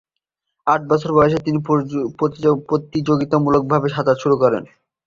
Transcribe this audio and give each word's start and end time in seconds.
আট 0.67 0.81
বছর 0.89 1.09
বয়সে 1.13 1.39
তিনি 1.45 1.59
প্রতিযোগিতামূলকভাবে 2.69 3.87
সাঁতার 3.95 4.17
শুরু 4.23 4.35
করেন। 4.43 4.63